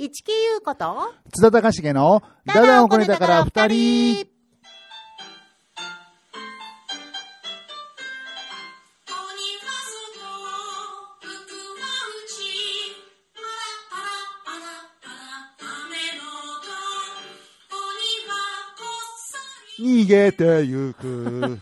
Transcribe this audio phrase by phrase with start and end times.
[0.00, 4.28] 市木優子と、津田隆重のダダをこねたから二人。
[19.80, 21.58] 逃げてゆく。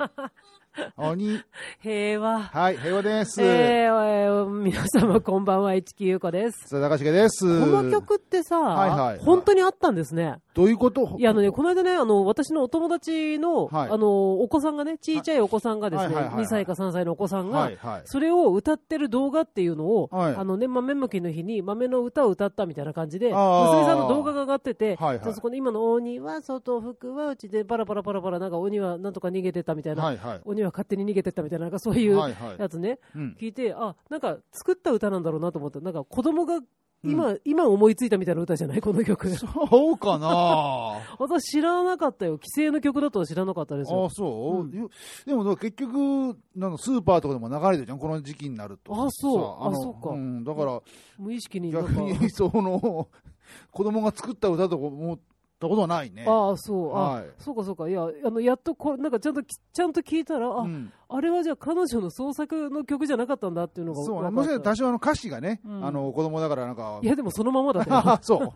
[0.97, 1.41] 鬼。
[1.81, 2.41] 平和。
[2.41, 3.43] はい、平和です。
[3.43, 6.69] えーえー皆様こんばんは、市木優子です。
[6.69, 7.61] 津田隆重です。
[7.61, 10.37] この曲ってさ、はいはい本当にあったんですね。
[10.55, 11.17] どういうこと？
[11.19, 18.03] いや、あのね、この間ね、あの、私のお友達の、はいあの、お子さんがね、ちいちゃいお子さんがですね、はいはいはいはい2歳か3歳のお子さんが、はいはい。
[18.05, 23.37] それを歌ってる動画っていうのを、はいあのね、豆まきの日に豆の歌を歌ったみたいな感じで、娘
[23.85, 30.41] さんの動画が上がってて、はいはいでそこで今の鬼は外、服はうちでパラパラパラパラ、なんか鬼はなんとか逃げてったみたいな、はいはい。
[30.45, 33.37] 鬼は勝手に逃げてったみたいな、なんかそういうはいはいやつね、うん。
[33.41, 35.81] 聞いて、あ、なんか作った歌なんだろうなと思った。
[35.81, 36.61] なんか子供が
[37.05, 38.81] 今、今思いついたみたいな歌じゃない？
[38.83, 39.29] この曲。
[39.31, 39.47] そ
[39.93, 42.33] うかな 私知らなかったよ。
[42.33, 44.11] 規制の曲だとは知らなかったですよあ。
[44.11, 44.91] そう、うんよ
[45.25, 50.81] でも結局なんかスーパーとかでも流れてるじゃんこの時期になるとあそうさのあそうかん、だから
[51.19, 51.71] 無意識に。
[51.71, 53.09] 逆にその
[53.71, 55.19] 子供が作った歌とか思っ
[55.59, 56.25] たことはないね。
[56.27, 56.97] ああ、そう。
[56.97, 57.25] あ、はい。
[57.39, 57.89] そうかそうか。
[57.89, 64.31] いや、あの、やっとこれ、なんかちゃんとき、ちゃんと聞いたら、あ、うん、あれはじゃあ彼女の創作の曲じゃなかったんだっていうのがそうね。
[64.31, 65.87] もしかしたら多少あの歌詞がね、うん。
[65.87, 67.01] あの子供だからなんか。
[67.03, 67.81] いや、でもそのままだ
[68.15, 68.53] っ そう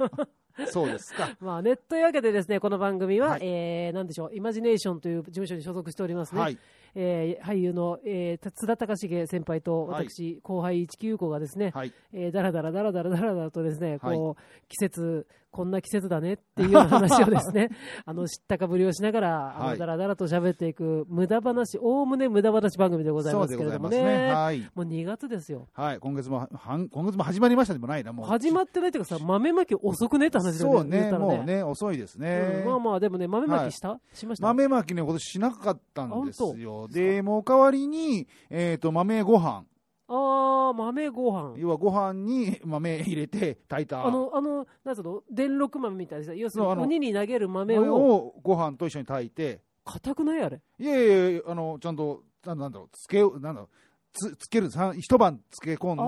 [0.67, 1.37] そうですか。
[1.41, 3.41] まあね、というわけでですね、この番組は、はい。
[3.43, 6.41] えー、なんでしょう、イマジネーションという事務所に所属しておりますね。
[6.41, 6.59] はい。
[6.95, 10.09] えー俳優の、えー、津田隆重先輩とはい。
[10.09, 11.93] 私、後輩一木優子がですね、はい。
[12.13, 14.17] えーだらだらだらだらだらだらとですね、はい。
[14.17, 17.71] こう、季節、こんな季節だねっていう話をですね、
[18.07, 19.79] あの、知ったかぶりをしながら、あの、はい。
[19.79, 24.03] だらだらと喋っていく、無駄話、おおむね無駄話番組でございますけれどもね。
[24.03, 24.33] ね。
[24.33, 25.67] はい、もう2月ですよ。
[25.73, 28.27] はい、今月もはん今月も始まりましたでもないなもう。
[28.27, 31.13] 始まってないっていうかさ、豆まき遅くねって話だよそうね。
[31.13, 34.47] もうね遅いですね、うんまあまあ、でもね、豆まきした、しました？
[34.47, 36.89] 豆まきね、今年しなかったんですあよ。
[36.89, 39.65] で、もう代わりに、えっ、と、豆ご飯。
[40.09, 41.55] あー、豆ご飯。
[41.59, 44.05] 要はご飯に豆入れて炊いた。
[44.05, 50.61] あの、あの、なんつうの、電録豆みたいなさ、要するに鬼に投げる豆豆を、をご飯と一緒に炊いて、硬くないあれ？
[50.79, 50.97] いや
[51.31, 53.69] いやあの、ちゃんと、なんだろう、つけ、なんだろう、
[54.13, 56.07] つつける、さ一晩漬け込ん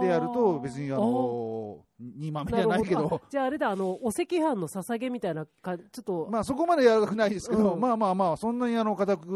[0.00, 3.20] で、でやると、別に、あの、煮豆じゃないけど。
[3.28, 7.80] じゃああれだ、あの、お赤飯の捧げみたいなか、ちょっと、まあそこまで柔らかくないですけど、うん。
[7.80, 9.26] まあまあまあ、そんなにあの、硬く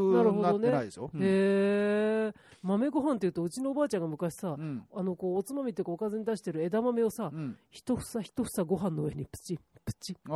[0.41, 1.11] なってないですよ。
[1.13, 1.21] うん。
[1.21, 1.27] へ
[2.29, 4.85] え、豆ご飯っていうと、うちのおばあちゃんが昔さ、うん。
[4.95, 7.57] あの、こう、おつまみってこうおかずに出してる枝豆をさ、うん。
[7.71, 10.31] 一房一房ご飯の上にプチ、プチ、プチ、プ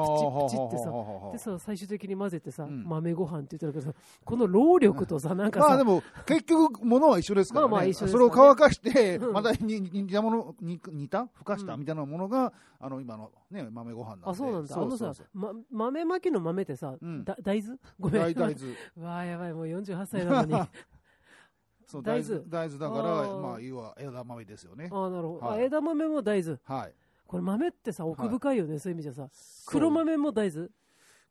[0.51, 0.91] チってさ、
[1.33, 7.71] でさ、最終的に混ぜてさ、うん豆ご飯って言ってるけどさ、この労力とさ、なんかさ、まあでも、結局、ものは一緒ですからね。
[7.71, 11.29] まあまあ一緒ですそれを乾かして、うんまたに煮たもの、煮煮た？
[11.33, 14.25] ふかしたうんみたいなものが、あの、今のね、豆ご飯なんで。
[14.27, 14.77] あ、そうなんだ。
[14.77, 17.79] あのさま、豆まきの豆ってさ、うんだ大豆？
[18.01, 18.23] ごめん。
[18.23, 18.67] 大大豆。
[18.67, 18.75] う
[19.05, 20.55] わーやばい、もう48歳なのに。
[20.55, 20.69] あ
[21.87, 22.79] そう大豆大豆。
[22.81, 24.89] だかあら、ーまあ、要は枝豆ですよね。
[24.91, 25.45] ーなるほど。
[25.45, 26.59] あ、はい枝豆も大豆。
[26.65, 26.95] はい。
[27.26, 29.28] これ豆ってさ、奥深いよね、そういう意味じゃさ。
[29.66, 30.69] 黒豆も大豆？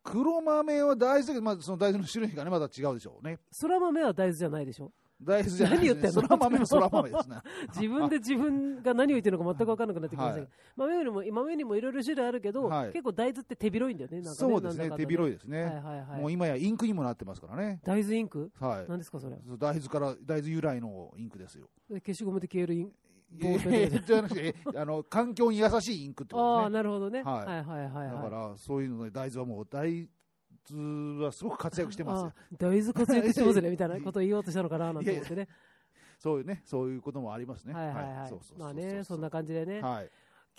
[0.03, 3.39] 黒豆は大豆だけど、まあ、その大豆の種類がね、また違うでしょうね。
[3.59, 4.91] 空豆は大豆じゃないでしょ？
[5.23, 6.11] 大豆じゃない何言ってんの？
[6.11, 7.37] そら豆もそら豆ですね。
[7.73, 10.49] 自分で自分が何を言ってるのか全く分かんなくなってきましたけどはい。
[10.75, 14.17] 豆よりも、豆にもいろいろ種類あるけど、はい結構大豆って手広いんだよね。
[14.17, 15.63] なんかそうですね、手なんだかんだ広いですね。
[15.63, 17.79] はいはいはいもう今やインクにもなってますからね。
[17.85, 18.51] 大豆インク？
[18.59, 18.85] はい。
[18.89, 19.37] 何ですかそれ。
[19.57, 21.69] 大豆から、大豆由来のインクですよ。
[21.89, 23.04] え消しゴムで消えるインボールいやいや
[24.05, 26.73] じゃなくて、あの、環境に優しいインクってことああ、ですね。
[26.73, 27.23] なるほどね。
[27.23, 28.23] はいはいはいはいはい。
[28.23, 30.09] だから、そういうので、大豆はもう、大
[30.69, 35.47] 豆はすごく活躍してます大豆活躍してますねみたいなことを言おうとしたのかななんて思ってね。
[36.17, 37.73] そういうね、そういうこともありますね。
[37.73, 39.81] はいはいはいそうそうまあね、そんな感じでね。
[39.81, 40.09] はい。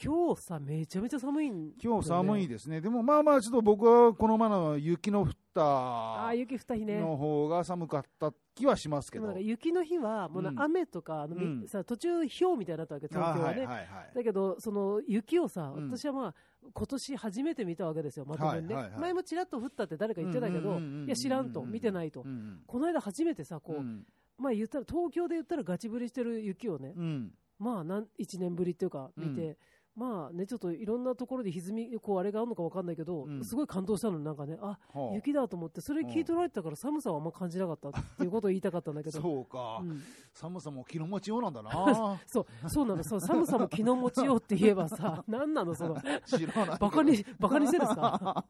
[0.03, 2.55] 今日さ、めちゃめちゃ寒いん今日寒いで。
[2.55, 2.83] ですね。
[2.83, 7.01] でもまあまあ、ちょっと僕はこの前の雪の降っああ、た雪降った日ね。
[7.01, 9.39] の方が寒かった気はしますけど。
[9.39, 13.65] 雪の日は、もう雨とか、あのみうんさ途中、氷みたいになったわけ、東京はね。
[13.65, 14.12] あはいはいはい。
[14.15, 16.34] だけど、その雪をさ、うん私はまあ、
[16.75, 18.75] 今年初めて見たわけですよ、まともにね。
[18.75, 22.21] はいはいはい前もちらっと降ったって誰か言ってたけど、いや、知らんと、見てないと。
[22.21, 24.07] うんうんこの間初めてさ、こう、うん
[24.39, 29.57] まあ言ったら、東京で言ったらガチ降りしてる雪をね、うんまあなん、1年ぶりっていうか、見て、
[29.97, 33.43] まあね、ちょっといろんなところで歪み、こう、あれがあるのかわかんないけど、うん。
[33.43, 35.15] すごい感動したの、なんかね、あ、はあ。
[35.15, 39.21] 雪だと思って、それ聞い取られてたから寒さはあんま感じなかったっていうことを言いたかったんだけど。
[39.21, 40.03] そうか、うん。
[40.34, 42.21] 寒さも気の持ちようなんだな。
[42.27, 45.97] そう、そうなの、そう、寒さも気の持ちようって言えばさ、何なの、その、
[46.27, 48.45] 知らないバカに、バカにしてるんですか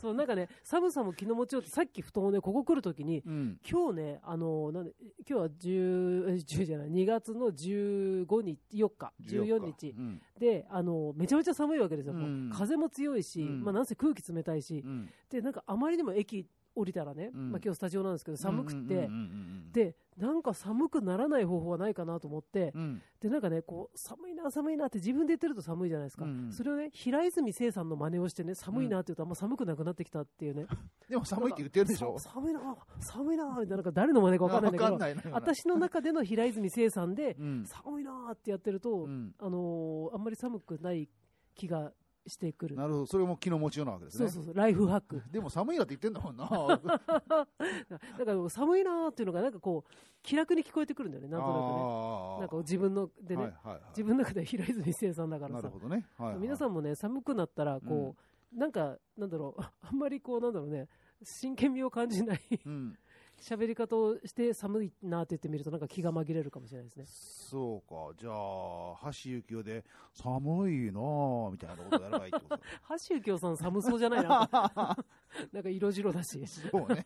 [0.00, 3.58] そう、なんかね、寒さも気の持ちようって、さっき布団をね、ここ来るときに、うん。
[3.68, 4.92] 今日ね、あのなんで、
[5.28, 9.90] 今日は10、10じゃない、2月の15日、4日、14日。
[9.90, 10.22] うん。
[10.38, 10.83] で、あの
[11.16, 12.50] めちゃめちゃ寒いわけですよ、うん。
[12.52, 13.62] 風も強いし、うん。
[13.62, 15.10] まあ、なんせ空気冷たいし、うん。
[15.30, 17.52] でなんかあまりにも駅降りたらね、うん。
[17.52, 19.08] まあ今日スタジオなんですけど、寒くて、うんうんうんう
[19.68, 19.72] ん。
[19.72, 23.02] でなんか寒くならない方法はないかなと思って、うん。
[23.20, 26.52] でなんかねこう寒いな、寒いなって自分で言ってると寒いじゃないですか、うんうん。
[26.52, 30.66] それをね平泉聖さんの真似をしてね寒いなって言うと、あんま寒くなくなってきたっていうね、
[31.08, 32.18] でも寒いって言ってるでしょ。
[32.18, 37.64] さ寒いな、寒いなみたいな、なんか誰の真似か分かんないんだけど、なな私の中での平泉聖さんで、うん。
[37.64, 39.34] 寒いなってやってると、うん。
[39.38, 41.08] あのーあんまり寒くない
[41.54, 41.92] 気が
[42.26, 42.76] してくる。
[42.76, 43.06] なるほど。
[43.06, 44.28] それも気の持ちようなわけですね。
[44.28, 45.22] そうそうそう、ライフハック。
[45.30, 46.46] でも寒いなって言ってんだもんな。
[48.18, 49.92] だから寒いなーっていうのがなんかこう
[50.22, 52.40] 気楽に聞こえてくるんだよねなんとなくね。
[52.40, 53.82] なんか自分のでね、はいはいはい。
[53.90, 55.62] 自分の中では平泉聖さんだからさ。
[55.62, 56.06] なるほどね。
[56.16, 58.14] はいはい皆さんもね寒くなったらこ
[58.54, 59.62] う、なんかなんだろう。
[59.62, 60.88] あんまりこうなんだろうね
[61.22, 62.98] 真剣味を感じないうん
[63.44, 67.04] 喋り方をして寒いなって言ってみるとなんか気が紛れるかもしれないですね。
[67.06, 68.14] そうか。
[68.18, 68.32] じゃあ
[69.04, 72.58] 橋幸夫で寒いなあみたいなことやらないってこと
[72.88, 74.48] 橋幸夫さん寒そうじゃないな。
[75.52, 76.46] なんか色白だし。
[76.46, 77.04] そうね。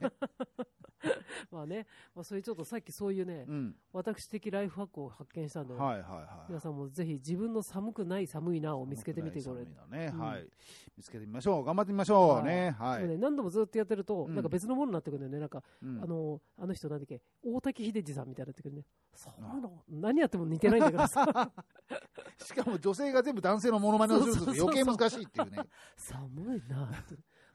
[1.50, 3.74] まあね、まあ、そういうちょっとさっきそういうね、うん。
[3.92, 6.26] 私的ライフハックを発見したんで、はいはいはい。
[6.48, 9.64] 皆さんもぜひ自分の寒くない寒いなを見つけてみてくれ。
[9.64, 10.20] 寒ね、うん。
[10.20, 10.48] はい。
[10.96, 11.64] 見つけてみましょう。
[11.64, 12.74] 頑張ってみましょうね。
[12.78, 14.34] はい、ね、何度もずっとやってると、うん。
[14.34, 16.02] なんか別のものになってくるんだよね、なんか、うん。
[16.02, 18.84] あのあの人なんだっけ、大滝秀治さんみたいになってくるね、
[19.14, 21.52] そうなの、何やっても似てないんだけどさ、
[22.38, 25.58] しかも女性が全部男性のモノマネをすると余計難しいっていうね。
[25.96, 26.90] 寒いな。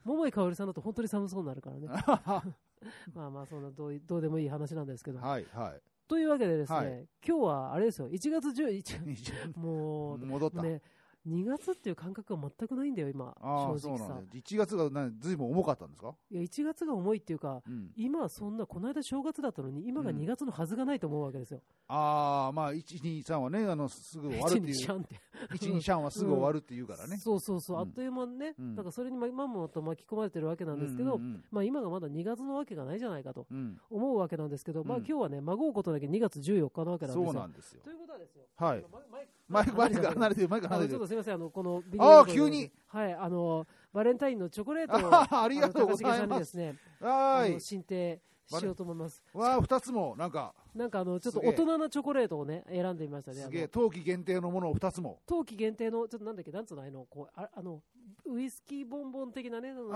[0.04, 1.88] 桃井かおりさんだと本当に寒そうになるからね、
[3.14, 5.18] まあまあ、そんなどういどうでもいい話なんですけど。
[5.18, 5.82] はいはい。
[6.06, 7.08] というわけでですね、はい。
[7.26, 10.82] 今日はあれですよ、1月11、もう、戻った、ね、
[11.28, 14.04] 2月っていう感覚が全くないんだよ、今、ああ正直さ。
[14.04, 14.28] そうなん。
[14.28, 20.16] だ1月がなずいぶん重かったんですか、いや、1月が重いっていうか、うん、今はそんな、この間正月だったのに、今がうん。
[20.18, 21.60] 2月のはずがないと思うわけですよ。
[21.86, 25.20] ああまあ123はねあのすぐ終わるって1、2、いう 3って。
[25.52, 27.82] 123はすぐ終わるっていうからね、そうそうそう、うん。
[27.82, 28.74] あっという間にね、うん。
[28.74, 33.80] なんかそれにままんまと巻き込まれてるわけなんですけど、うんうんまあ今がまだ2月のわけがないじゃないかとうん。
[33.90, 35.04] 思うわけなんですけど、まあうん。
[35.04, 37.24] 今日はね、まごうことだけ2月14日なわけなんですよ。
[37.24, 37.82] そうなんですよ。
[37.82, 38.44] ということはですよ。
[38.56, 38.84] はい。
[38.90, 40.94] ママイクマイクマイクが離れてるマイク離れてる。
[40.94, 42.70] ちょっとすみません、あの、このビあーデオ急に。
[42.86, 46.56] はい、あの、バレンタインのチョコレートを、ありがとうございます。
[46.56, 49.22] ね、はーい進呈しようと思います。
[49.32, 50.54] わあ2つもなんか。
[50.74, 53.42] なんかあの、ちょっと大人なチョコレートをね、選んでみましたね。
[53.42, 53.68] すげえ。
[53.68, 55.20] 冬季限定のものを2つも。
[55.26, 57.80] 冬季限定の、ちょっとなんだっけ、なんつうの、あの、こう、ああの、
[58.26, 59.90] ウイスキーボンボン的なね、お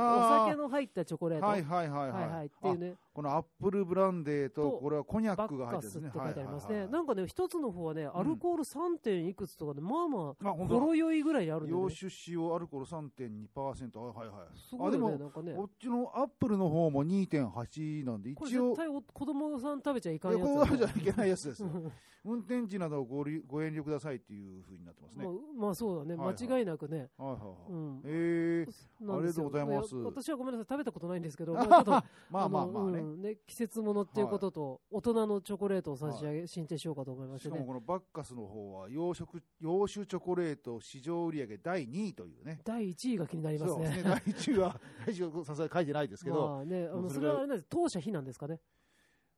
[0.46, 1.46] 酒の入ったチョコレート。
[1.46, 2.46] はいはいはいはい、はいはい。
[2.46, 6.10] っていうね、あこのアップルブランデーととこれはコニャックが入ってるんですね。
[6.14, 6.69] 書いてありますね。
[6.69, 6.93] はいはいはい。
[6.93, 8.99] なんかね、一つの方はね、アルコール 3.
[8.99, 11.82] 点いくつとかで、まあまあ、ほろ酔いぐらいにあるんだよね。
[11.84, 14.58] 洋酒使用アルコール3.2%はいはいはい。
[14.58, 15.52] すごいよね、あでもなんかね。
[15.55, 21.64] こっちのアップルの方も2.8なんで一応絶対お子供さん食べちゃいかんいややつだねこれはじゃいけないやつです
[22.25, 26.49] 運転時などをごりご遠慮くださいっていうふうになってますね、まあ、まあそうだね、はいはい。
[26.49, 27.08] 間違いなくね。
[27.16, 29.22] はいはいはい、うんえー、なん。
[29.22, 29.96] ですよありがとうございます。
[29.96, 37.50] や私はごめんなさい、食べたことないんですけど、 まあまあまあね、うんね季節ものっていうことと、大人のチョコレートを差し上げ、進呈しようかと思いましね。
[37.50, 37.66] してかも。
[37.66, 42.60] このバッカスの方は洋食洋酒チョコレート市場売上第2位というね。
[42.64, 43.88] 第1位が気になりますね。
[43.88, 48.60] ね第1位は第1位はさすがに書いてないですけど、まあね、あのそれはあれなんです、当社非なんですかね。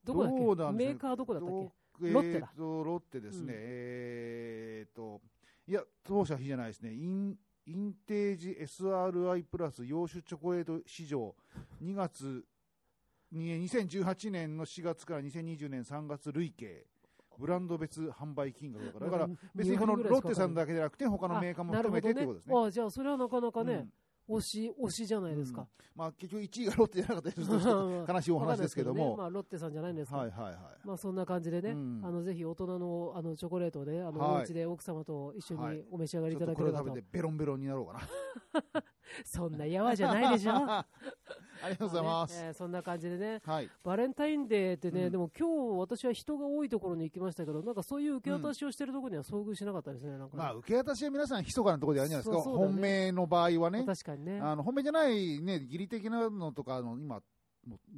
[0.04, 0.24] どこ
[0.56, 0.76] だっけ？
[0.76, 1.52] メーカーどこだったっけ？
[1.52, 3.50] どロッテだえーとロッテですね、うん。
[3.52, 5.20] えーと
[5.66, 6.92] いや当社比じゃないですね。
[6.92, 7.36] イン
[7.70, 11.36] インテージ SRI プラス洋酒チョコレート市場。
[11.80, 12.44] 2月
[13.30, 16.84] に2018年の4月から2020年3月累計。
[17.38, 19.06] ブランド別販売金額だから。
[19.06, 22.54] だから別にこのロッテさんだけじゃなくて他のメーカーも含めてってことですね。
[22.56, 23.92] あじゃあそれはなかなかね、うん
[24.30, 25.66] 推し、推しじゃないですか。
[25.94, 30.54] まあ、結局1位がロッテじゃなかったりすると悲しいお話ですけども、ねまあロッテさんじゃないんですけど、はいはいはい。
[30.84, 36.94] まあそんな感じでね、うんあのぜひ大人のあのチョコレートをね、あの、はいお家で奥様と一緒はいにお召し上がりいちょたっとこれを食だければと。
[36.94, 37.92] べてベロンベロンになろうか
[38.72, 38.84] な。
[39.24, 40.52] そんなやわじゃないでしょ？
[41.62, 42.40] ありがとうございます。
[42.40, 43.68] ねえーそんな感じでね、はい。
[43.84, 54.40] バレンタインデーってね、うんでも今日私は人が多いところに行きましたけど、なんかそういう受け渡しをしてるところには遭遇しなかったですね、なんかねまあ、受け渡しは皆さん、密かなところでやるんじゃないですか、そうそうだね本命の場合はね、確かにね。
[54.40, 57.22] あの本命じゃない、ね、義理的なのとかあの、今、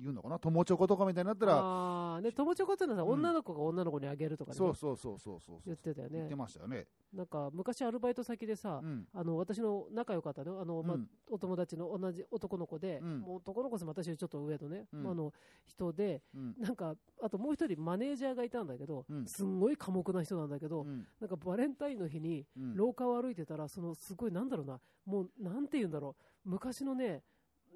[0.01, 3.13] 言うのかな、友チョコとかみたいになったら、ああ、ね、友チョコっていうのはさ、うん。
[3.19, 6.19] 女の子が女の子にあげるとかね、そうそうそうそうそう言ってたよね。
[6.19, 6.37] 言って。
[6.37, 6.87] ましたよね。
[7.13, 9.07] なんか昔アルバイト先でさ、うん。
[9.13, 10.61] あの私の仲良かったの。
[10.61, 13.21] あの、まあうんお友達の同じ男の子で、うん。
[13.21, 15.03] もう男の子です私よりちょっと上のね、うん。
[15.03, 15.33] まああの
[15.65, 16.55] 人でうん。
[16.59, 19.27] なんかあともう一人マネージャーがいたんだけど、うん。
[19.27, 21.07] すんごい寡黙な人なんだけど、うん。
[21.21, 22.77] なんかバレンタインの日にうん。
[22.77, 26.51] 廊下を歩いてたらそのすごいなんだろうなもうなんて言うんだろう。
[26.51, 27.23] 昔のね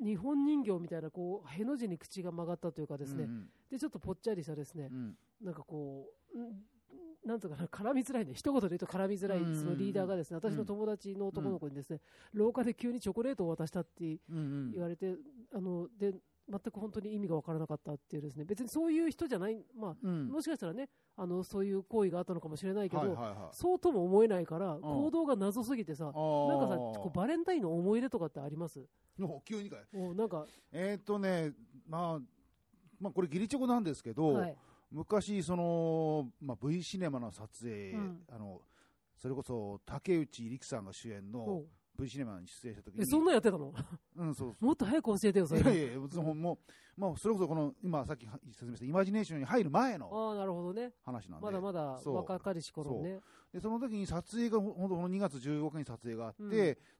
[0.05, 5.15] 日本人形みたいなこうへの字に口が曲がったというかですね、うんでちょっとぽっちゃりしたですね、うん。
[5.43, 6.63] なんかこう、ん
[7.25, 12.01] なんとかな、絡みづらいね、一言で言うと絡みづらい、うんそのリーダーがですね、私の友達の男の子にですね、
[12.33, 14.73] 廊下で急にチョコレートを渡したってうんうん。
[14.73, 15.17] 言われて、
[15.53, 16.15] あの、で、
[16.49, 20.29] 全く本当に意味がわからなかったっていうですね、別にそういう人じゃない、まあ、うん。
[20.29, 23.35] もしかしたらね、あの、そういう行為があったのかもしれないけど、はいはいはい。
[23.53, 28.81] そうとも思えないから、行動が謎すぎてさ、なんかさ、こうバレンタインの思い出とかってあります？
[29.21, 30.15] お急にかい。
[30.15, 31.53] なんか、えーっとね、
[31.89, 32.21] まあ、
[33.01, 34.57] まあ、これ、義理チョコなんですけど、はい。
[34.91, 38.25] 昔、その、まあ、V シネマの撮影、うん。
[38.31, 38.63] あの、
[39.17, 41.67] それこそ竹内力さんが主演おのう
[41.99, 43.73] V シネマに出演した時え、に、そんなんやってたの？
[44.17, 45.61] うん、そうもっと早く教えてよ、それ。
[45.61, 50.93] いやいや別にもう、まあ、それこそこの、今さっき説明したイマジネーションに入る前のああ、なるほどね。
[51.05, 53.21] 話なんで、まだまだそう若かりし頃ね。
[53.53, 56.51] でその時に撮影が、ほんとこの2月15日に撮影があって、うん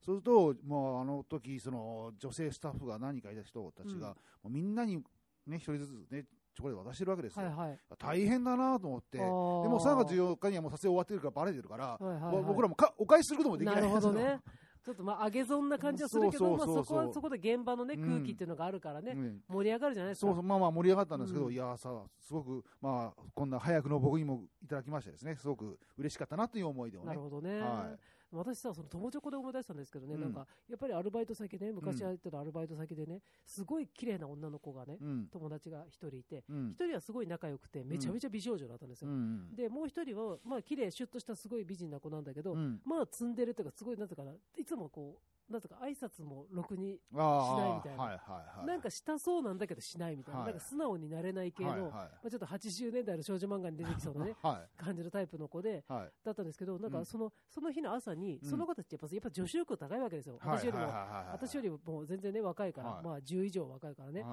[0.05, 4.15] そうすると、もうあの時その女性スタッフが何人かいた人たちが、うんも
[4.47, 5.03] うみんなに
[5.47, 6.25] ね、一人ずつね、
[6.55, 7.45] チョコレート渡してるわけですよ。
[7.45, 7.79] はいはい。
[7.99, 14.41] 大変だなと思って、でも3月14日にはもう撮影終わってるからバレてるから、はいはいはい僕らもかお返しすることもできなないるほどね。
[14.87, 20.27] ちょっとまあ、上げ損な感じはするけど、まあ、そこはそこで現場のね、うん空気っていうのがあるからね、うん盛り上がるじゃないですか。
[20.29, 21.91] そうそう、まあまあ盛り上がったんですけど、うんいやさ、
[22.21, 27.07] すごく、まあ、こんな早くの僕にもいただきましてですね、すごく嬉しかったなという思い出をね。
[27.09, 27.59] なるほどね。
[27.59, 27.99] はい
[28.39, 35.29] 私さ、その友チョコで思い出したんですけどね、うんなんか、やっぱりアルバイト先で、昔やってたアルバイト先でね、すごい綺麗な女の子がね、うん。
[35.33, 36.85] 友達が一人いて、うん一。
[36.85, 39.15] 人はすごい仲良くて、めちゃめちゃ美少女だったんですうよ。
[39.15, 39.55] ん。
[39.55, 42.81] で、もう一人は、まあ、綺麗、シュッとしたすごい美人な子なんだけど、うん。
[42.85, 48.67] まあ、ツンデレというか、すごい、なんていうかな、いつもこう、なんとか挨拶もろくに、しないみたいなはいはいはい。
[48.67, 54.83] なんかしたそうなんだけどしないみたいな、はいなんか素直になれない系の、はいはいまあ、ちょっと80年代の少女漫画に出てきそうなね、はい。
[54.83, 56.13] 感じのタイプの子で、はい。
[56.25, 58.51] だったんですけど、なんかその、その日の朝に、うん。
[58.51, 60.39] その子たちってやっぱ、やっぱ女子力高いわけですよ。
[60.41, 60.59] はい。
[60.59, 60.85] 私よりも、
[61.33, 63.05] 私よりももう全然ね、若いから、はい。
[63.05, 64.25] まあ10以上若いからね、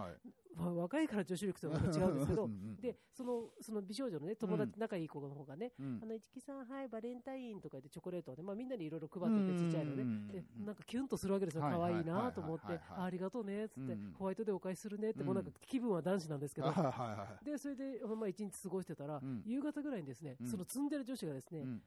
[0.55, 2.45] 若いから女子力とは違うんですけど。
[2.45, 2.75] う、ん。
[2.77, 4.79] で、その、その美少女のね、友達、うん。
[4.79, 5.99] 仲いい子の方がね、うん。
[6.01, 10.03] あの、市木さん、はい、バレンタインとか言ってチョコレートをね、まあみんなにいろいろ配ってて、ちっちゃいのね。
[10.03, 10.27] うん。
[10.27, 11.63] で、なんかキュンとするわけですよ。
[11.63, 13.93] はい可愛いはいなと思ってあありがとうね、つって。
[13.93, 16.71] うん、ホワイトでお返しするねって、うんもうなんか気分は男子なんですけど。
[17.43, 20.47] で、それで、まあ一日過ごしてたらうん、夕方ぐらいにですねう、ん。
[20.47, 21.81] その積んでる女子がですねう、ん。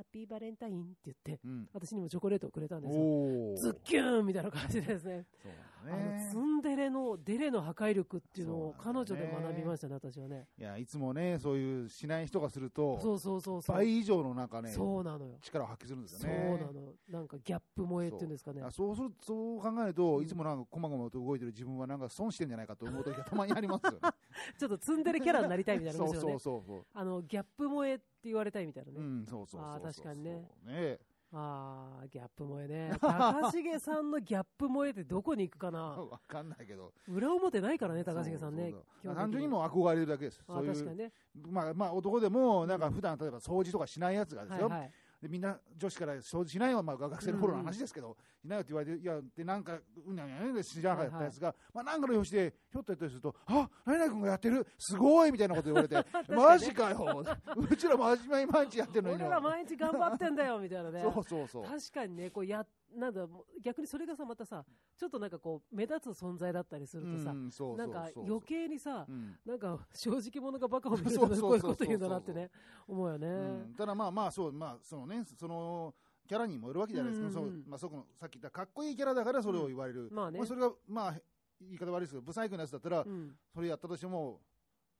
[0.00, 1.68] ハッピーバレンタインって言って、うん。
[1.74, 3.56] 私にもチョコレートをくれたんですよ。
[3.56, 5.26] ズッキューンみたいな感じでですね。
[5.42, 5.52] そう
[5.84, 10.46] ねの、ツンデレの、デレの破壊力っていうのを彼女で学びましたね、私はね。
[10.58, 13.76] いや、いつもね、そういうしない人がすると、そうそうそうそう。
[13.76, 15.38] 倍以上のなんかね、そうなのよ。
[15.42, 16.58] 力を発揮するんですそうよね。
[16.58, 16.92] なの。
[17.08, 18.62] なんかギャップ萌えっていうんですかね。
[18.62, 23.98] あそうするそう考えると、うんいつもなんか、こまごまと動いてる自分はなんか損してんじゃないかと思う時がたまにありますよね。
[24.58, 26.38] ちょっとツンデレキャラになりたいみたいな そうそう。
[26.38, 26.86] そうそう。
[26.92, 28.98] あの、ギャップ萌えって言われたいみたいなね。
[28.98, 29.70] うん、そうそうそうそう。
[29.70, 30.72] あー確かにねそう。
[30.72, 30.98] ね
[31.32, 32.92] ああ、ギャップ萌えね。
[33.00, 35.78] 高重さんのギャップ萌えってどこに行くかな
[36.10, 36.92] わかんないけど。
[37.08, 40.42] 裏表ないからね、高重さんね単純にもう憧れるだけです。
[40.48, 41.12] あそういう、確かにね。
[41.48, 44.68] まあまあ男でも、なんか普段例えば掃除とかしないやつがですよ。
[44.68, 44.92] はいはい。
[45.22, 55.32] でみんな女子から掃除しないよ、まあ、学生の頃の話ですけど、しないよって言われて、いや、で、なんか、うんにゃんにゃんで知らなかったやつが、まあ、なんかの表紙で、ひょっとやったりすると、あ何々君がやってる、すごい！
[55.32, 55.96] みたいなこと言われて、
[56.32, 57.24] マジかよ、
[57.56, 61.02] うちら真面目に毎日やってるのに俺ら毎日頑張ってんだよ、みたいなね。
[61.02, 61.64] そうそうそう。
[61.64, 63.26] 確かにね、こうや、なんだ、
[63.60, 64.64] 逆にそれがさ、またさ、
[64.96, 67.34] ちょっとなんかこう、目立つ存在だったりするとさ、
[67.76, 69.38] なんか余計にさう、ん。
[69.44, 72.50] なんか正直者がバカを見るそうそうそうとこういうこと言うんだなってね、
[72.86, 73.26] 思うよね。
[73.26, 73.74] うん。
[73.74, 75.94] ただまあまあそうまあそのねその
[76.28, 77.62] キャラにもよるわけじゃないですか、うんうんうん。
[77.62, 80.38] そうまあそこのさっき言ったかっこいいキャラだからそれを言われる、まあね。
[80.38, 81.14] まあそれがまあ
[81.60, 83.36] 言い方悪いですけどブサイクなやつだったら、うん。
[83.54, 84.40] それやったとしても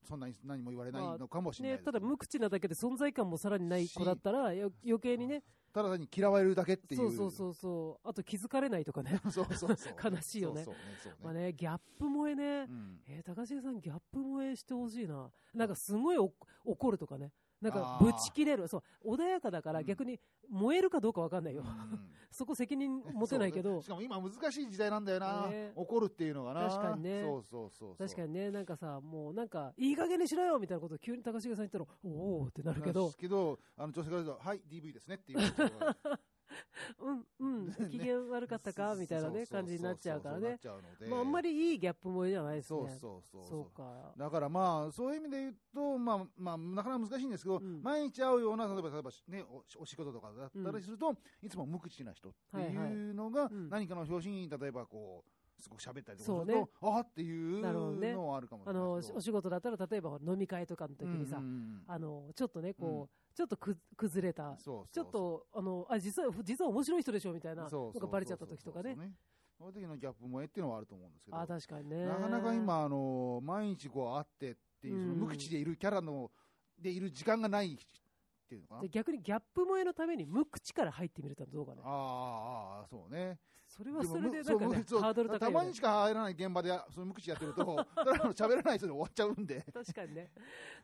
[0.03, 1.79] そんなに何も言われないまあのかもしれない。
[1.79, 7.01] ね、ただ無口なだけで存在感もさらにない子だったら、よ余計にね、ただ単に嫌われるだけっていう。
[7.01, 9.95] そうそうそうそう、あと気づかれないとかね、 そうそうそう。
[10.03, 10.65] 悲しいよね。
[10.65, 13.01] そうそうまあね、ギャップ萌えね、うん。
[13.07, 16.33] えー高重さん、ギャップ萌えしてほしいな、なんかすごいお
[16.65, 19.15] 怒るとかね、なんかぶち切れる、そう。
[19.15, 19.87] 穏やかだからうん。
[19.87, 21.67] 逆に燃えるかどうかわかんないよ、うん。
[22.31, 23.83] そこ責任持てないけど。
[23.83, 25.73] し、かも今難しい時代なんだよな、ね。
[25.75, 26.69] 怒るっていうのがな。
[26.69, 27.23] 確かにね。
[27.23, 28.09] そうそうそうそう。
[28.09, 33.07] 確かにね、なんかさ、もうなんか、いい加減にしろよみたいなことを急に高重さん言ったら、おおってなるけど。
[33.07, 35.39] です、けどあの女性から言うとはい DV ですねっていう
[36.99, 38.95] うん、うん、機嫌悪かったか？
[38.95, 40.59] みたいなね、感じになっちゃうからね。
[41.09, 42.79] まあ、あんまりりいいギャップ萌えじゃないですね。
[42.79, 43.71] そうそうそうそう。
[43.71, 44.15] か。
[44.17, 47.83] だからまあそういう意味で言うと、まあまあ、なかなか難しいんですけど、うん。
[47.83, 55.25] 毎日会うような例えば例えば、ね、おお仕事とかだったりすると、いつも無口な人っていうのが、何かの表紙に例えばこ
[55.59, 56.55] うすごく喋ったりとかすそうね。
[56.55, 61.41] ると、ああっていうのはあるかもしあの、れないですけどお仕事だったら、例えば飲み会とかの時にさ、
[61.87, 68.97] あの、ちょっとね、こう、うんちょっとく崩れた、そうそうちょっと、あの、あ、実は、実は面白い人でしょみたいな、そうそうのがバレちゃった時とかねそう。
[68.97, 69.15] そうそう
[69.59, 72.07] そういう時のギャップ萌えっていうのはあると思うんですけどあ、確かにね。
[72.07, 76.31] なかなか今、あの毎日こう会ってっていう、そのうん無口でいるキャラの
[76.79, 77.77] でいる時間がないっっ
[78.51, 78.89] ていうのかなで。
[78.89, 81.89] 逆にギャップ萌えのために無口から入ってみるとどうかねあ。
[81.89, 83.39] あああ、そうね。
[83.81, 85.39] それはそれでなんかね、ハードル高いよね。
[85.39, 85.81] たまにし。
[85.81, 87.65] か入らない現場で、その無口やってると、
[87.97, 89.65] ただの喋らない人で終わっちゃうんで。
[89.73, 90.31] 確かにね。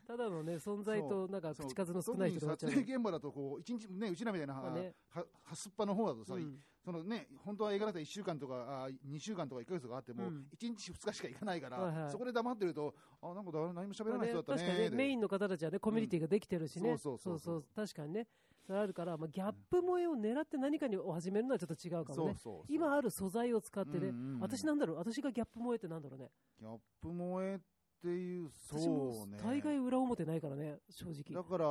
[0.07, 2.69] ただのね、存在となんか口数の少ない人で終わっちゃう。
[2.71, 2.75] ね。
[2.77, 4.95] 特に撮影現場だとこう一日ねうちらみたいな、まあね。
[5.09, 6.59] ははすっぱの方だとさ、うん。
[6.83, 10.47] そのね本当は映画だったら1週間とかあ2週間とか1ヶ月とかあっても、うん。
[10.57, 12.11] 1日2日しか行かないから、はいはい。
[12.11, 14.95] そこで黙ってるとあなんかだ何も喋らない人だったねまあね確かにね、で。
[14.95, 17.17] メインの方たちはね、コミュニティができてるしね、そう。
[17.17, 18.27] そうそう確かにね、
[18.67, 22.63] それあるから、まあ、ギャップ萌えを狙って何かにを始めるのはちょっと違うかもね、そうそうそう。
[22.67, 24.39] 今ある素材を使ってね、うんうんうん。
[24.41, 26.27] 私なんだろう、私がギャップ萌えってなんだろうね、
[26.59, 27.59] ギャップ萌えっ
[28.01, 29.37] ていうそうね。
[29.41, 31.41] 大概裏表ないからね、正直。
[31.41, 31.65] だ、から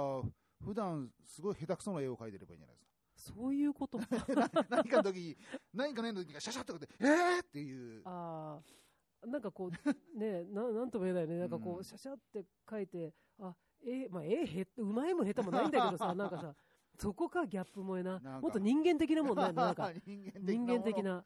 [0.64, 3.34] 普段すごい下手くそな絵を描いてればいいんじゃないですか。
[3.34, 3.98] そういうこと、
[4.70, 5.36] 何かの時に
[5.74, 7.42] 何かの時がシャシャッとかってえー！
[7.42, 8.00] っていう。
[8.06, 9.30] あー。
[9.30, 9.70] なんかこう、
[10.18, 11.84] ねな、なんとも言えないね、なんかこう、うん。
[11.84, 16.54] シャシャって書いて、あえまあ、えへうまいも下手もないんだけどさ、 なんかさ、
[16.98, 19.92] そこか、ギャップ萌えな、なもっと人間的なもん なんか。
[20.04, 21.24] 人間的な人間的ものな、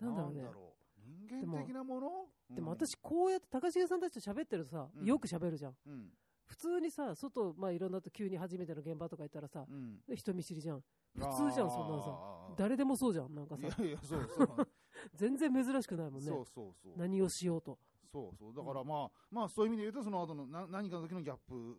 [0.00, 0.42] なんだろうね。
[0.42, 2.28] う人間的なもの？
[2.50, 5.76] でも、私、こうやって高重さんたちと喋ってるとさ、うんよく喋るじゃん。
[5.86, 6.12] うん
[6.50, 10.82] 普通にさ、外、まあいろんなと急に初めての現場とか行ったらさう、ん、人見知りじゃん。
[11.14, 12.06] 普通じゃん、そんなのさ。
[12.06, 13.68] さ誰でもそうじゃん、なんかさ。
[13.68, 14.68] いやいや、そうそう。
[15.14, 16.44] 全然珍しくないもんねそう。
[16.44, 16.98] そうそう。
[16.98, 17.78] 何をしようと。
[18.12, 18.52] そうそう。
[18.54, 21.78] だからまあ、まあそういう意味で言うと、その後のな何かの時のギャップ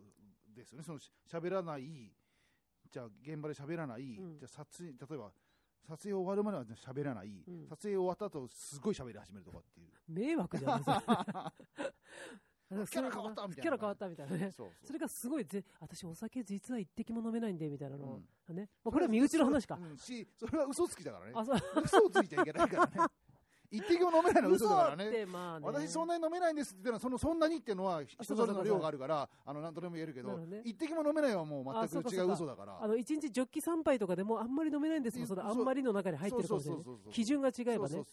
[0.54, 0.84] ですよね。
[0.84, 2.10] そのし喋らない、
[2.92, 5.32] じゃあ現場で喋らない、うんじゃあ撮影、例えば、
[5.88, 9.88] 撮影終わるまでは喋らない、うん撮影終わった後すごい喋り始めるとかっていう。
[10.06, 14.50] 迷惑じゃん、それキャラ変わったみたいなキャラ変わったみたいなね。
[14.50, 18.68] そうそれがすごいぜ、私お酒実は一滴も飲めないんで、みたいなのをうんね。
[18.84, 19.94] まあこれは身内の話かう。
[19.94, 21.32] んし、それは嘘つきだからね。
[21.82, 23.12] 嘘をついちゃいけないからね。
[23.72, 25.26] 一滴も飲めないのは嘘だからね。
[25.26, 25.66] まあね。
[25.66, 32.78] 私そんなに飲めないんですって言ったら、そのそんなにっていうのは人それぞれの量があるから、あの、なんとでも言えるけどね、一滴も飲めないはもう全く違う嘘だから。
[32.82, 36.84] あの、一日ジョッキ3杯とかでもあんまり飲めないんですもん、そのあんまりの中に入ってるかもしれない。
[37.10, 38.04] 基準が違えばね。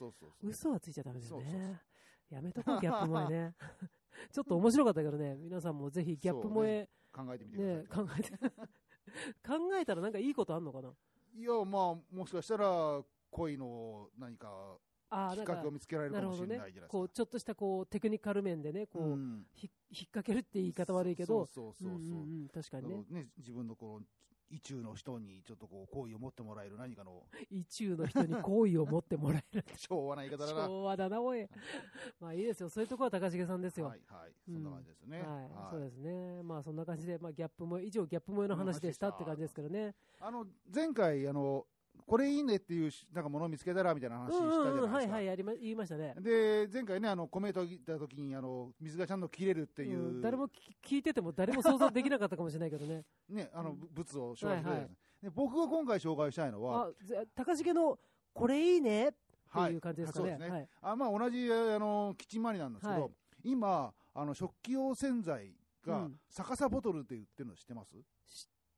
[0.41, 1.81] 嘘はついちゃダメだよね。
[2.29, 3.55] やめとこう、ギャップ萌えね。
[4.31, 7.83] ちょっと面白かったけどね、皆さんもぜひギャップ萌え、考えてみてね。
[7.89, 8.31] 考えて。
[9.45, 10.93] 考えたらなんかいいことあんのかな？
[11.35, 14.77] いや、まあ、もしかしたら、恋の何か、
[15.09, 16.87] ああ、なんかきっかけを、見つけられるかもしなるほどねれないじゃない。
[16.87, 16.97] ですか。
[16.97, 21.99] こう、ちょっとしたこう、テクニカル面でね、こう、んひ引っ掛けるって言い方悪いけど、そうそうそうそう。
[21.99, 23.05] んんん確かにね。
[23.09, 24.05] ね、自分のこう、
[24.51, 29.63] 意中の人にちょっとこう、好意を持ってもらえる何かの意中の人に好意を持ってもらえる。
[29.77, 30.65] 昭和な言い方だな。
[30.65, 31.47] 昭和だな、おい。
[32.19, 32.69] まあいいですよ。
[32.69, 33.87] そういうところは高重さんですよ。
[33.87, 34.33] はいはい。
[34.45, 35.21] そんな感じですよね。
[35.21, 36.43] はい、そうですね。
[36.43, 39.95] まあそんな感じで、まあギャップも、以上ギャップ萌えの話でしたって感じですけどね。
[40.19, 41.67] あの、前回、あの、
[42.05, 44.93] これいいねっていうし、なんかものを見つけたらみたいな話したじゃないですか。
[44.93, 46.15] はいはい、やりま、言いましたね。
[46.19, 53.03] で、前回ね、あの、コメントた時に、あの、水がちゃんと切れるっていう、うん誰も聞聞いてても誰も想像できなかったかもしれないけどね。
[53.29, 54.89] ね、あの、うん物を紹介してくれいはい
[55.21, 56.91] で僕が今回紹介したいのは、
[57.35, 57.99] 高重の、
[58.33, 59.17] これいいねって
[59.49, 60.29] はいいう感じですかね。
[60.29, 60.69] そうですねはい。
[60.81, 63.11] あまあ、同じ、あの、キッチン周りなんですけど、はい
[63.43, 67.95] 今、あの、食器用洗剤がうん、逆さボトルって言ってるの知ってます、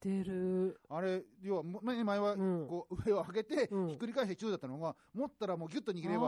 [0.02, 0.82] てる。
[0.90, 2.68] あれ、要は、も前前は、うん。
[2.68, 3.88] こう、上を上げて、うん。
[3.88, 6.26] ひっくり返して中だったのが、持ったらもうギュッと握れば、シュポン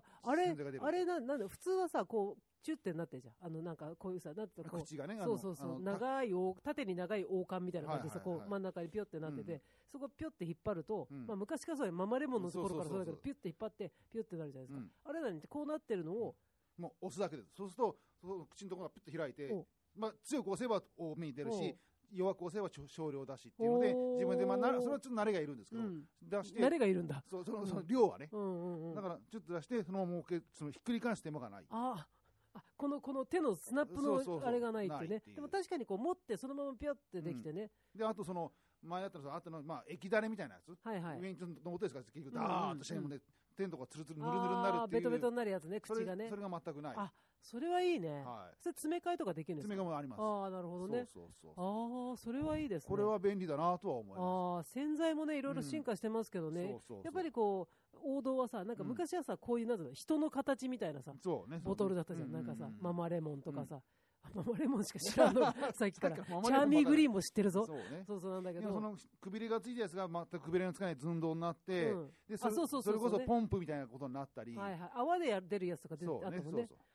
[0.00, 3.34] とあれあれな、なんだ、普通はさ、こう、チュってなってるじゃん。
[3.40, 9.60] あの、なんか、こういうさ、なんていうのこう口がね、そうそうそう、長い王、縦に長い王冠みたいな感じでさ、こう真ん中にピョってなってて、うん。
[9.92, 11.26] そこピョって引っ張ると、うん。
[11.26, 14.80] まあ昔からそうやママレモンのところからそうだけど、ピュって引っ張って、ピュってなるじゃないですか。
[14.80, 14.90] うん。
[15.04, 16.34] あれなにこうなってるのを、
[16.78, 17.54] もう押すだけです。
[17.54, 21.76] そうすると、その口のところがピュッと開いてお、まあ、強く押せば多めに出るしお、
[22.12, 27.22] 弱く押せば少量だしっていうので、自分で、まあ、なそれはちょっと慣れがいるんですけど、うん、出して、誰がいるんだ。
[27.28, 28.94] そうそのその量はね、うんうんうん。
[28.94, 31.64] だからちょっと出して、そのままそのひっくり返す手間がない。
[31.70, 32.06] あ
[32.54, 37.70] あ、この、この手のスナップそうそうそうのあれがないってねないっていうでも確かにこう持って、そのままピョってできてね。
[37.94, 41.20] で、あとその、前だったの、あとの、まあ、液だれみたいなやつ、はいはい。
[41.20, 43.18] 上にちょっと残ってるんですから、結局、うんうんうんダーッとしてもね、
[43.56, 45.02] 手のとこがツルツル、ヌルヌルになるっていう。
[45.02, 46.36] ベトベトになるやつね、それ口がねそ。
[46.36, 46.96] れが全くない。
[47.40, 48.22] あそれはいいね。
[48.24, 49.62] はそれ詰め替えとかできるんい。
[49.62, 49.74] ですか？
[49.74, 50.20] 爪がもあります。
[50.20, 51.06] ああ、なるほどね。
[51.06, 52.10] そうそうそう。
[52.10, 52.88] ああ、それはいいですね。
[52.88, 56.54] これは便利だなとは思いまああ、洗剤もね、いろいろ進化してますけどす。
[56.54, 56.62] ね。
[56.62, 61.60] そうそうそうやっぱりこう、王道はさ、なんか昔はさ、こういう、なんだろう、人の形みたいなさ、そうね。
[61.64, 62.28] ボトルだったじゃん。
[62.28, 63.80] うなんかさう、うママレモンとかさ、
[64.22, 66.16] あママレモンしか知らんの、 さっきから。
[66.16, 67.64] チャーミーグリーンも知ってるぞ。
[67.66, 68.04] そうね。
[68.06, 68.72] そうそうなんだけど。
[68.72, 74.90] そのくびれがついたやつが全くくびれのつかない寸胴になって、うんでそれこそねポンプみたいなことになったり、はいはい。
[74.94, 76.74] 泡でや出るやつとか出てそうね、あったもんねそうそ。
[76.74, 76.78] う。
[76.78, 76.87] あう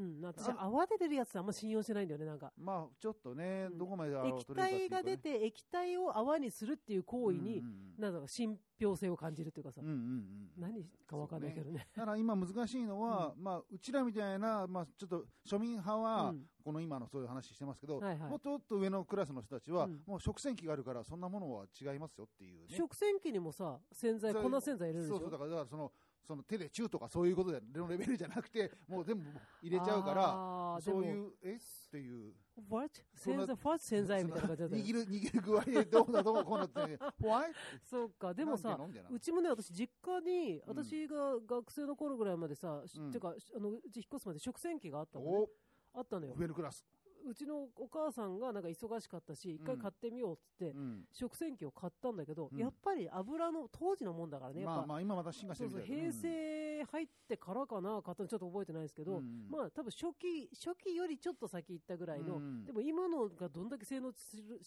[0.00, 2.52] ん、私、あ泡で出るやつあんま信用してないんだよね、なんか。
[2.56, 3.78] まあ、ちょっとね、うん。
[3.78, 8.12] どこまで液体が出、て、液体を泡にするっていう行為に、うんうんなん。
[8.12, 11.88] だろう、信憑性を感じるっていうかさ、うんうんうん、何かわかんないけどね。
[11.94, 16.46] だから今難しいのは、まあ、うちらみたいな、まあ、ちょっと庶民派は、うん。
[16.64, 18.30] この今のそういう話してますけど、はいはい。
[18.30, 20.02] もっともっと上のクラスの人たちは、うん。
[20.06, 22.76] もう食洗機があるから、そんなものは違いますよっていうね。
[22.76, 25.14] 食洗機にもさ、洗剤、粉洗剤入れるでしょ？
[25.14, 25.90] そうそう、だから、だからその、
[26.26, 29.30] その手でチューとかそういうことでのレベルじゃなくて、 もう全部
[29.62, 31.54] 入れちゃうから、そういう、え？
[31.54, 32.34] っていう。
[32.68, 33.02] What?
[33.14, 37.52] 洗剤、ファ洗剤みたいな感じだ握る、握る具合でどうだどうだこうなって、怖い
[37.82, 38.78] そうか、でもさ、
[39.10, 43.10] うちもね、私、実家に、うん私が学生の頃ぐらいまでさ、しうん。
[43.10, 45.50] てか、あのうち引っ越すまで食洗機があったのね、お。
[45.98, 46.34] あったのよ。
[46.36, 46.84] 上のクラス。
[47.26, 51.04] うちのお母さんがなんか忙しかったし、一回買ってみようっつって、うん。
[51.12, 52.58] 食洗機を買ったんだけど、うん。
[52.58, 59.46] やっぱり油の、当時のもんだからね、やっぱ、まあまあ、今また進化してそうそう、平成入ってからかな、買ったのちょっと覚えてないですけど、うん。
[59.50, 62.64] まあ多分初期、初期よりちょっと先行ったぐらいの、うん。
[62.64, 64.12] でも今のがどんだけ性能あ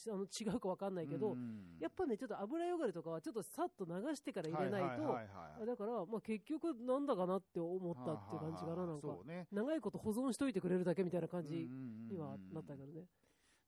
[0.10, 1.78] の違うかわかんないけど、うん。
[1.80, 5.18] やっぱね、ちょっと油汚れとかはちょっとさっと流してから入れないと、
[5.66, 9.08] だから、まあ、結局なんだかなって思ったっていう感じかな、なんか。
[9.52, 13.06] 長いこと保存しといてくれるだけみたいな感じににはなったけどね。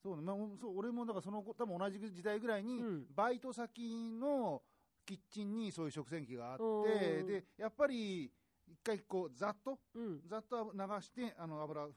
[0.01, 3.05] そうね、まあ、そう俺もだからその多分同じ時代ぐらいに、うん。
[3.15, 4.61] バイト先の
[5.05, 7.27] キッチンにそういう食洗機があうって、ん。
[7.27, 8.31] でやっぱり
[8.67, 10.21] 一回こうざっとうん。
[10.27, 11.91] ざっと流してあの油ふ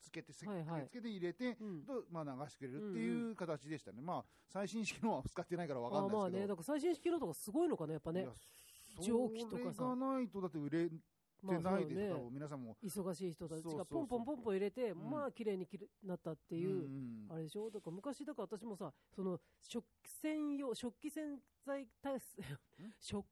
[0.00, 0.86] つけてせはいはい。
[0.86, 1.84] つけて入れて、うん。
[1.84, 8.26] とまあ、流してくれるっていう形でしたね、まあ最新式のは使ってないからわかあんないですけど、まあね、だから最新式のとかすごいのかね、やっぱね。
[9.00, 9.84] 蒸気とかさ。
[9.84, 10.90] がないとだって売れ
[11.40, 12.28] てまあないですかね。
[12.30, 12.76] 皆さんも。
[12.82, 15.10] 忙しい人たちがポンポンポンポン入れて、ん。
[15.10, 16.88] まあ綺麗にきれなったっていんう。
[16.88, 17.70] んあれでしょ？
[17.70, 22.36] だから昔、だから私もさ、その食器洗用、食器洗剤対す、
[23.00, 23.26] 食、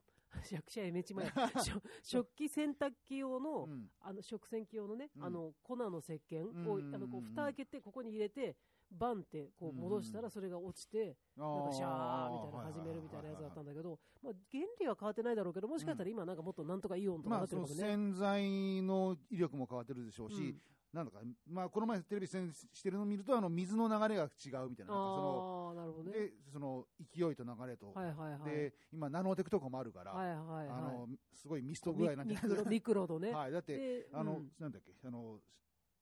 [0.51, 1.27] 役者やめちまえ。
[1.65, 3.91] 食食器洗濯機用の、うん。
[4.01, 5.25] あの食洗機用のね、うん。
[5.25, 6.95] あの粉の石鹸を、うん。
[6.95, 8.57] あのこう蓋開けて、ここに入れて、
[8.91, 17.81] バンってこう戻したら、それが落ちて、なんかシャーみたいな始めるみたいなやつだったんだけど、まあ、原理は変わってないだろうけど、もしかしたら今、なんかもっとなんとかイオンとかまあ、なってるかもね。
[17.81, 20.61] 洗剤の威力も変わってるでしょうし、うん
[20.97, 26.19] なんだか、まあ、この前テレビ出演してるのを見ると、あの水の流れが違うみたいな、なんかそああ、なるほどの、ね。
[26.21, 28.51] で、その勢いと流れと、はいはいはい。
[28.51, 30.69] で、今、ナノテクとかもあるから、はいはいはい。
[30.71, 33.33] あの、すごいミスト具合なんじゃないミクロミクロのね。
[33.35, 35.39] はい、だって、であの、うんなんだっけ、あの、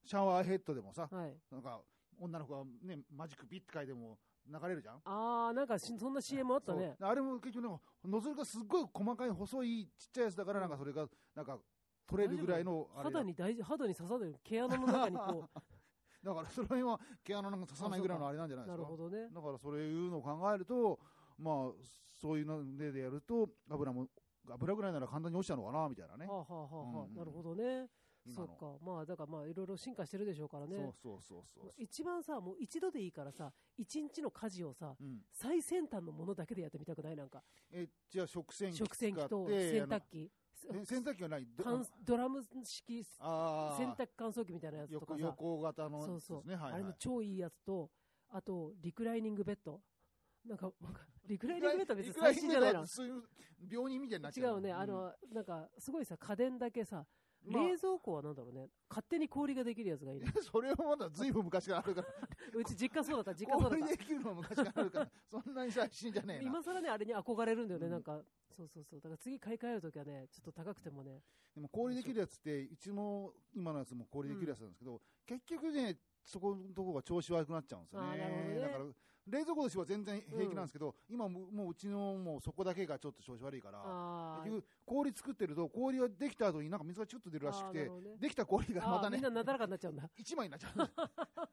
[0.04, 1.36] シャワーヘッドでもさ、はい。
[1.50, 1.82] なんか、
[2.18, 5.00] 女の子がね、マジックビッて書いても流れるじゃん？
[5.04, 6.96] ああ、なんかしそんな CM あったね。
[7.00, 11.58] あれも結局ね、ノズルがすっごい細かい細いちっちゃいやつだから、なんかそれが、なんか、
[12.06, 15.48] 取れるぐらいの、あれが肌に大事、肌に刺さる毛穴の中にこ
[16.22, 18.82] だからその辺は毛穴なんか刺さないぐらいのあれなんじゃないう、ですか？
[18.84, 19.28] なるほどね。
[19.30, 20.98] だからそういうのを考えると、
[21.38, 21.72] まあ、
[22.20, 24.08] そういうのでやると、油も、
[24.50, 26.34] 油ぐらいなら簡単に落ちたのかな、みたいなねは。
[26.34, 27.88] あ、はあはあはあうんなるほどね。
[28.34, 28.78] そうか。
[28.84, 30.76] まあ、だからまあ、いろいろ進化してるでしょうからね。
[30.78, 31.72] そうそうそうそう。
[31.76, 37.16] 一番さ、もう一度でいいからさ、一日の家事をさ、うん、最先端のものだけでやってみたくない？
[37.16, 37.42] なんか。
[37.70, 40.30] え、じゃあ食洗機食洗機と洗濯機。
[40.86, 41.46] 洗濯機はない？
[42.04, 45.26] ドラム式洗濯乾燥機みたいなやつとか横さ。
[45.26, 46.96] 横型のそうそうですね、はい、あれのはい。
[46.98, 47.90] 超いいやつと、
[48.30, 49.82] あと、リクライニングベッド。
[50.46, 50.72] なんか、
[51.26, 52.86] リクライニングベッドは別に最新じゃないの？
[52.86, 53.22] そういう
[53.70, 57.06] 病人みたいになっちゃう違うね、あの、なんか、すごいさ、家電だけさ、
[57.46, 60.26] まあ冷蔵庫はなんだろうね、勝手に氷ができるやつがいいね。
[60.42, 62.08] それはまだずいぶん昔からあるから、
[62.54, 63.90] うち実家そうだった、実家そうだ氷った。
[63.96, 66.42] できるのは昔からあるから、そんなに最新じゃねえな。
[66.44, 68.22] 今更ね、あれに憧れるんだよね、うんなんか。
[68.56, 69.00] そうそうそう。
[69.00, 71.22] だから次買い替えるときはね、ちょっと高くてもね。
[71.54, 78.08] でも氷できるやつって、うちの今のやつも氷できるやつなんですけど、結局ね、そこのとこが調子悪くなっちゃうんですよね。
[78.08, 78.84] あーなるほどねだから、
[79.26, 90.08] 冷蔵庫としては全然平気なんですけど、今ももううちのもうそこだけがちょっと調子悪いから、あ結局氷作ってると、氷ができた後になんか水がちょっと出るらしくてね、できた氷がまたねみんな、なだらかになっちゃうんだ。
[90.16, 90.72] 一枚になっちゃう。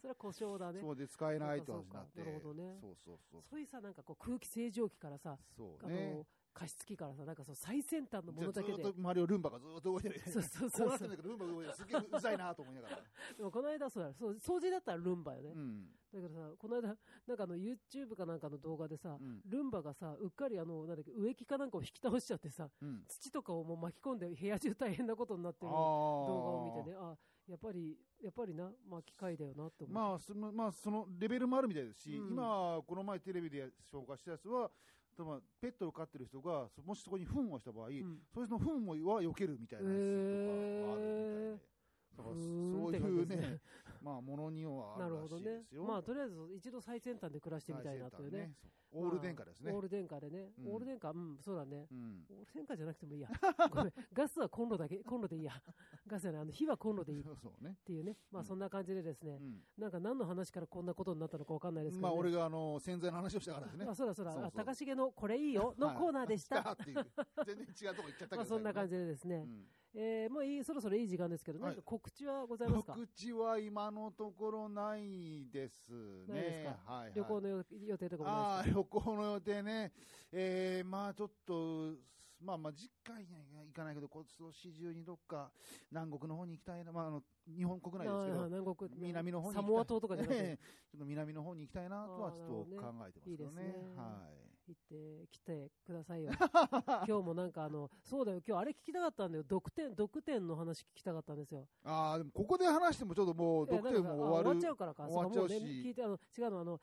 [0.00, 0.80] それは故障だね。
[0.80, 2.20] そうで使えないって話になって。
[2.20, 3.42] なるほどねそうそうそう。
[3.42, 6.26] そういうさ、なんかこう空気清浄機からさ、あそうねの。
[6.52, 8.78] 加湿器からさ、なんかそう最先端のものだけで。
[8.78, 10.20] っと周りをルンバがずっと動いてる。
[10.26, 11.76] そうそうこそううなってんだけど、ルンバが動いてる。
[11.76, 12.96] すげえうざいなと思いながら。
[13.36, 15.88] でもこの間そうだそう掃除だったらルンバよね、うん。
[16.12, 23.04] だからさこの間なんかあの YouTube かなんかの動画でさ、うんルンバがさうっかりあのなんだっけ植木かなんかを引き倒しちゃってさうん。
[23.08, 27.14] 土とかをもう巻き込んで部屋中大変なことになってる動画を見てねあ
[27.48, 34.70] やっぱりやっぱりなまあ機械だよなって思う、まあ、その、まあ、そのレベルもあるみたいですし、うん今、この前テレビで紹介したやつは、
[35.16, 38.18] 多分ペットを飼ってる人が、そもしそこに糞をした場合、ん。
[38.32, 41.72] それの糞もは避けるみたいなやつとかはあるみたいで。
[42.16, 43.60] だからそういうね、
[44.02, 45.84] まあ、ものにはあるらしなるほどねいですよ。。
[45.84, 48.52] まあ、とりあえず一度最先端で暮らしてみたいなというね。
[48.60, 49.80] そうオール電化ですねオー。
[49.80, 50.50] ル電化でね。
[50.58, 51.86] うんオール電化、うん、そうだね。
[51.90, 52.24] うん。
[52.28, 53.28] オール電化じゃなくてもいいや。
[53.70, 53.92] ごめん。
[54.12, 55.52] ガスはコンロだけ、コンロでいいや。
[56.06, 57.78] ガスじゃない、あの火はコンロでいいっ そうそうね。
[57.84, 58.18] ていうね。
[58.30, 59.42] まあ、うんそんな感じでですねう。
[59.42, 59.62] ん。
[59.78, 62.18] なんか何の話からこんなことになったのかわかんないですけど、まあ、ね。
[62.18, 63.94] 俺があの、洗剤の話をしたからですねあ、。
[63.94, 64.32] そうだそうだ。
[64.32, 66.62] そう高重のこれいいよのコーナーでした。
[66.62, 66.92] はい
[67.46, 68.36] 全然違うとこ行っちゃったけど。
[68.36, 68.92] まあ、そんな感じ。
[68.92, 69.46] じでですね。
[69.94, 72.92] うんえー、もういい、そろそろいい時間ですけど、はいなんか告知はございますか？
[72.94, 75.92] 告知は今のところないです
[76.28, 76.76] ね。
[76.86, 76.92] か？
[76.92, 77.12] はいはい。
[77.14, 78.80] 旅行の予予定とかもああ、ないですか？
[78.80, 79.92] 旅行の予定ね。
[80.32, 81.94] えー、まあちょっと、
[82.40, 85.50] まあまあ次回には行かないけど、今年中にどっか
[85.90, 86.92] 南国の方に行きたいな。
[86.92, 87.22] まああの、
[87.54, 89.62] 日本国内ですけど、南国南の方に行きたい。
[89.62, 90.58] サモア島とかじゃなくて、え え
[90.90, 93.30] ちょっと南の方に行きたいなとはちょっと考えてますけどね。
[93.30, 94.41] いいですねはい。
[94.68, 96.30] 行ってきてくださいよ。
[97.06, 99.44] 今日もなんかあの、そうだよ、今日あれ聞きたかったんだよ。
[99.44, 101.66] 毒点、毒点の話聞きたかったんですよ。
[101.84, 104.32] ああ、でもここで話してもちょっともう、いやドクテルも終わる。
[104.32, 105.08] 終わっちゃうからか。
[105.08, 106.80] 終わっちゃうしそかもね聞いて、あの、違うの、あの、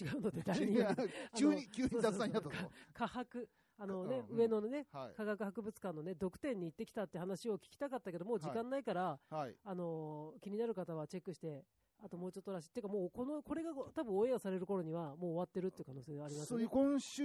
[0.00, 0.76] 違うのって 誰に
[1.36, 2.56] 急に、急に雑談になったぞ。
[2.92, 5.14] 科博、あのね、うん上野のね、はい。
[5.14, 9.56] 科学博物館のね、毒点に行ってきたって話を聞きたかったけど、もう時間ないから、はい。
[9.64, 11.64] あのー気になる方はチェックして、
[12.04, 12.70] あともうちょっとらしい。
[12.70, 16.68] てかもう、この、これが多分オンエアされる頃には、もう終わってるっていう可能性ありますよねそういう。
[16.68, 17.22] 今週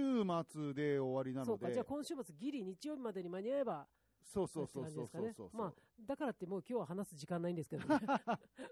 [0.48, 1.48] 末で終わりなので。
[1.50, 3.86] そうか、じゃあ今週末ギリ日曜日までに間に合えば、
[4.24, 5.50] そうそうそうそうそうそう。
[5.50, 5.74] かねまあ、
[6.06, 8.00] だからってもう今日は話す時間ないんですけどね。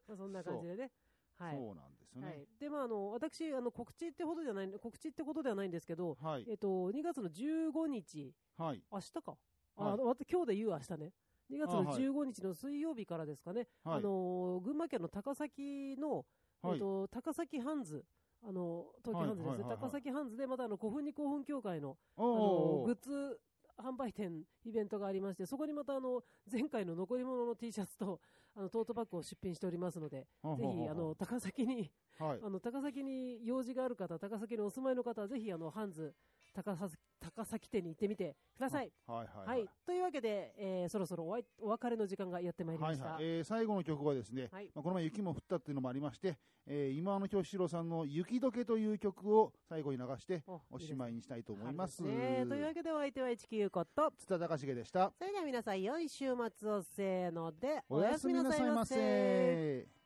[0.08, 0.90] まあそんな感じでね。
[1.36, 1.56] はい。
[1.56, 2.48] そうなんですよねはい。。
[2.58, 6.46] で、まあ、あの、私、あの、告知ってほどじゃない、告知ってことではないんですけど、はい。
[6.48, 8.82] えっと、2月の15日、はい。
[8.90, 9.38] 明日か。
[9.76, 9.98] あ、はい
[10.30, 11.12] 今日で言う明日ね。
[11.50, 12.02] 2月のあはい。
[12.02, 13.66] 15日の水曜日からですかね。
[13.84, 13.98] はい。
[13.98, 16.24] あの、群馬県の高崎の、
[16.62, 16.72] はい。
[16.74, 18.04] えっと、高崎ハンズ、
[18.42, 19.64] あの、東京ハンズですね。
[19.68, 22.42] 高崎ハンズで、またあの、古墳に興奮協会の、あおの
[22.82, 23.40] おグッズ
[23.78, 28.20] 販売店、イベントがありまして、そこにまたあの、前回の残り物の T シャツと、
[28.58, 30.26] あの、トートバッグを出品しておりますので、ぜ
[30.66, 36.12] ひ、あの、高崎に、はいあの、高崎に用事がある方、高崎にお住まいの方は、ぜひ、あの、ハンズ、
[36.52, 38.90] 高崎、高崎店に行ってみてください。
[39.06, 39.68] はいはいはい。
[39.86, 43.04] というわけで、えーそろそろおお別れの時間がやってまいりました。
[43.04, 52.02] はいはいえー最後の曲はですね、はいまあ、この前雪も降ったっていうのもありまして、えー今野京志郎さんの雪解けという曲を最後に流しておおしまいにしたいと思います。
[52.02, 55.12] いいですねというわけで、お相手は市木優子と、津田隆重でした。
[55.18, 59.97] それでは皆さん、良い週末をせーので、おやすみなさいませ。